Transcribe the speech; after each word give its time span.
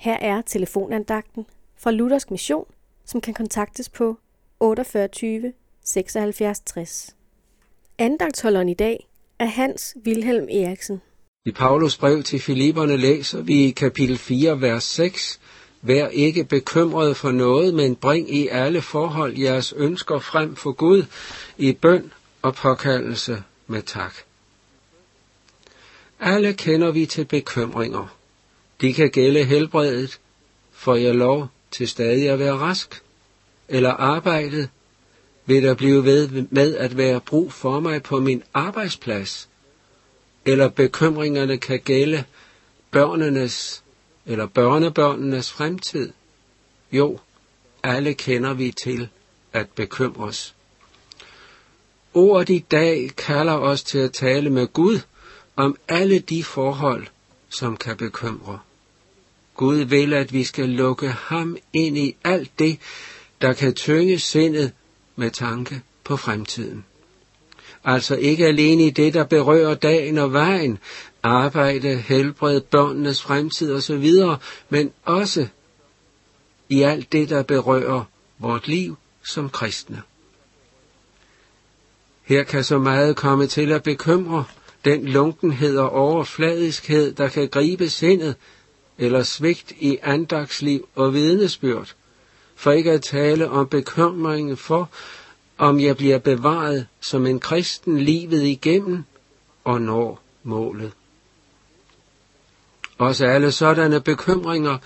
Her 0.00 0.16
er 0.20 0.42
telefonandagten 0.42 1.46
fra 1.78 1.90
Luthersk 1.90 2.30
Mission, 2.30 2.64
som 3.04 3.20
kan 3.20 3.34
kontaktes 3.34 3.88
på 3.88 4.18
48 4.60 5.52
76 5.84 6.60
60. 6.60 7.16
Andagtholderen 7.98 8.68
i 8.68 8.74
dag 8.74 9.08
er 9.38 9.44
Hans 9.44 9.96
Wilhelm 10.06 10.48
Eriksen. 10.50 11.00
I 11.44 11.50
Paulus 11.50 11.98
brev 11.98 12.22
til 12.22 12.40
Filipperne 12.40 12.96
læser 12.96 13.40
vi 13.40 13.64
i 13.64 13.70
kapitel 13.70 14.18
4, 14.18 14.60
vers 14.60 14.84
6, 14.84 15.40
Vær 15.82 16.08
ikke 16.08 16.44
bekymret 16.44 17.16
for 17.16 17.30
noget, 17.30 17.74
men 17.74 17.96
bring 17.96 18.34
i 18.34 18.48
alle 18.48 18.82
forhold 18.82 19.38
jeres 19.38 19.72
ønsker 19.76 20.18
frem 20.18 20.56
for 20.56 20.72
Gud 20.72 21.04
i 21.58 21.72
bøn 21.72 22.12
og 22.42 22.54
påkaldelse 22.54 23.42
med 23.66 23.82
tak. 23.82 24.14
Alle 26.20 26.52
kender 26.52 26.90
vi 26.90 27.06
til 27.06 27.24
bekymringer. 27.24 28.19
De 28.80 28.92
kan 28.92 29.10
gælde 29.10 29.44
helbredet, 29.44 30.20
for 30.72 30.94
jeg 30.94 31.14
lov 31.14 31.48
til 31.70 31.88
stadig 31.88 32.30
at 32.30 32.38
være 32.38 32.52
rask, 32.52 33.02
eller 33.68 33.90
arbejdet, 33.90 34.68
vil 35.46 35.62
der 35.62 35.74
blive 35.74 36.04
ved 36.04 36.46
med 36.50 36.76
at 36.76 36.96
være 36.96 37.20
brug 37.20 37.52
for 37.52 37.80
mig 37.80 38.02
på 38.02 38.20
min 38.20 38.42
arbejdsplads, 38.54 39.48
eller 40.44 40.68
bekymringerne 40.68 41.58
kan 41.58 41.80
gælde 41.80 42.24
børnenes 42.90 43.82
eller 44.26 44.46
børnebørnenes 44.46 45.52
fremtid. 45.52 46.12
Jo, 46.92 47.18
alle 47.82 48.14
kender 48.14 48.54
vi 48.54 48.74
til 48.84 49.08
at 49.52 49.68
bekymres. 49.68 50.54
Ordet 52.14 52.48
i 52.48 52.64
dag 52.70 53.10
kalder 53.16 53.52
os 53.52 53.82
til 53.82 53.98
at 53.98 54.12
tale 54.12 54.50
med 54.50 54.66
Gud 54.66 55.00
om 55.56 55.76
alle 55.88 56.18
de 56.18 56.44
forhold, 56.44 57.06
som 57.48 57.76
kan 57.76 57.96
bekymre. 57.96 58.58
Gud 59.60 59.76
vil, 59.76 60.12
at 60.12 60.32
vi 60.32 60.44
skal 60.44 60.68
lukke 60.68 61.08
ham 61.08 61.56
ind 61.72 61.98
i 61.98 62.16
alt 62.24 62.58
det, 62.58 62.78
der 63.40 63.52
kan 63.52 63.74
tynge 63.74 64.18
sindet 64.18 64.72
med 65.16 65.30
tanke 65.30 65.82
på 66.04 66.16
fremtiden. 66.16 66.84
Altså 67.84 68.16
ikke 68.16 68.46
alene 68.46 68.86
i 68.86 68.90
det, 68.90 69.14
der 69.14 69.24
berører 69.24 69.74
dagen 69.74 70.18
og 70.18 70.32
vejen, 70.32 70.78
arbejde, 71.22 71.96
helbred, 71.96 72.60
børnenes 72.60 73.22
fremtid 73.22 73.74
osv., 73.74 74.12
men 74.68 74.92
også 75.04 75.46
i 76.68 76.82
alt 76.82 77.12
det, 77.12 77.28
der 77.28 77.42
berører 77.42 78.04
vort 78.38 78.68
liv 78.68 78.96
som 79.24 79.50
kristne. 79.50 80.02
Her 82.22 82.42
kan 82.42 82.64
så 82.64 82.78
meget 82.78 83.16
komme 83.16 83.46
til 83.46 83.72
at 83.72 83.82
bekymre 83.82 84.44
den 84.84 85.04
lunkenhed 85.04 85.76
og 85.76 85.90
overfladiskhed, 85.90 87.12
der 87.12 87.28
kan 87.28 87.48
gribe 87.48 87.88
sindet, 87.88 88.36
eller 89.00 89.22
svigt 89.22 89.72
i 89.78 89.98
andagsliv 90.02 90.88
og 90.94 91.14
vidnesbyrd, 91.14 91.94
for 92.54 92.72
ikke 92.72 92.92
at 92.92 93.02
tale 93.02 93.50
om 93.50 93.68
bekymringen 93.68 94.56
for, 94.56 94.88
om 95.58 95.80
jeg 95.80 95.96
bliver 95.96 96.18
bevaret 96.18 96.86
som 97.00 97.26
en 97.26 97.40
kristen 97.40 98.00
livet 98.00 98.42
igennem 98.42 99.04
og 99.64 99.82
når 99.82 100.22
målet. 100.42 100.92
Også 102.98 103.26
alle 103.26 103.52
sådanne 103.52 104.00
bekymringer 104.00 104.78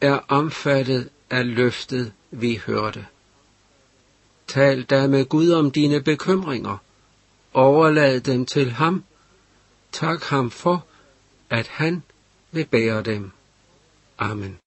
er 0.00 0.18
omfattet 0.28 1.08
af 1.30 1.54
løftet, 1.54 2.12
vi 2.30 2.60
hørte. 2.66 3.06
Tal 4.46 4.82
da 4.82 5.06
med 5.06 5.24
Gud 5.24 5.50
om 5.50 5.70
dine 5.70 6.02
bekymringer. 6.02 6.76
Overlad 7.54 8.20
dem 8.20 8.46
til 8.46 8.70
ham. 8.70 9.04
Tak 9.92 10.22
ham 10.22 10.50
for, 10.50 10.84
at 11.50 11.66
han 11.66 12.02
vil 12.52 12.66
bære 12.66 13.02
dem. 13.02 13.30
Amen. 14.20 14.60